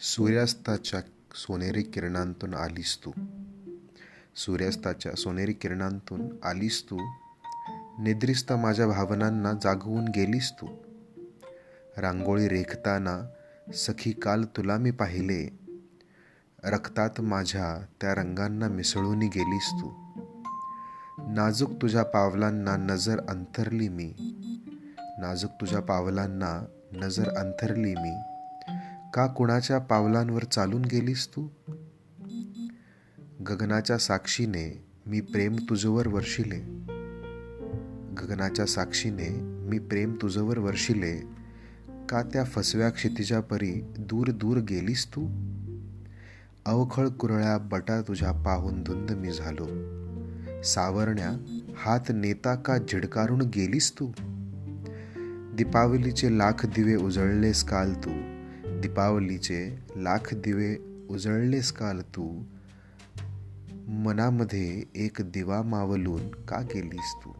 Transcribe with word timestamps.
सूर्यास्ताच्या 0.00 1.00
सोनेरी 1.34 1.82
किरणांतून 1.82 2.54
आलीस 2.54 2.98
तू. 3.04 3.10
सूर्यास्ताच्या 4.36 5.12
सोनेरी 5.12 5.52
किरणांतून 5.52 6.28
आलीस 6.44 6.84
तू. 6.90 6.96
निद्रिस्त 7.98 8.52
माझ्या 8.52 8.86
भावनांना 8.86 9.52
जागवून 9.52 10.04
गेलीस 10.04 10.52
तू. 10.52 10.66
रांगोळी 11.96 12.48
रेखताना 12.48 13.28
सखी 13.74 14.12
काल 14.12 14.44
तुला 14.44 14.76
मी 14.76 14.90
पाहिले. 14.90 15.58
रक्तात 16.64 17.20
माझ्या 17.20 17.86
त्या 18.00 18.14
रंगांना 18.14 18.68
मिसळून 18.68 19.18
गेलीस 19.18 19.70
तू. 19.80 19.88
नाजूक 21.18 21.70
तुझ्या 21.82 22.02
पावलांना 22.02 22.76
नजर 22.76 23.20
अंतरली 23.28 23.88
मी. 23.88 24.14
नाजूक 25.18 25.50
तुझ्या 25.50 25.80
पावलांना 25.80 26.66
नजर 26.92 27.28
अंतरली 27.36 27.94
मी. 27.94 28.37
का 29.14 29.26
कुणाच्या 29.26 29.78
पावलांवर 29.78 30.44
चालून 30.44 30.82
गेलीस 30.82 31.28
तू? 31.28 31.48
गगनाच्या 33.48 33.98
साक्षीने 33.98 34.84
मी 35.06 35.20
प्रेम 35.20 35.56
तुझवर 35.68 36.08
वर्षिले. 36.08 36.58
गगनाच्या 38.14 38.66
साक्षीने 38.66 39.28
मी 39.40 39.78
प्रेम 39.78 40.16
तुझवर 40.22 40.58
वर्षिले. 40.58 41.20
का 42.08 42.22
त्या 42.22 42.44
फसव्या 42.44 42.90
क्षितिजा 42.90 43.40
परी 43.40 43.84
दूर 43.98 44.30
दूर 44.30 44.58
गेलीस 44.58 45.06
तू? 45.06 45.26
अवखळ 46.66 47.08
कुरळ्या 47.08 47.58
बटा 47.58 48.00
तुझ्या 48.00 48.32
पाहून 48.32 48.82
धुंद 48.82 49.10
मी 49.10 49.32
झालो. 49.32 49.66
सावरण्या 50.62 51.30
हात 51.76 52.12
नेता 52.14 52.54
का 52.54 52.78
झिडकारून 52.78 53.40
गेलीस 53.40 53.92
तू? 53.92 54.12
दीपावलीचे 55.56 56.38
लाख 56.38 56.66
दिवे 56.66 56.96
उजळलेस 56.96 57.64
काल 57.64 57.92
तू. 57.94 58.37
दीपावलीचे 58.80 59.78
लाख 59.96 60.34
दिवे 60.34 60.76
उजळलेस 61.10 61.72
काल 61.72 62.00
तू? 62.00 62.42
मनामध्ये 63.88 64.84
एक 64.94 65.16
दिवा 65.20 65.62
मावलून 65.62 66.30
का 66.30 66.60
गेलीस 66.60 67.14
तू? 67.24 67.30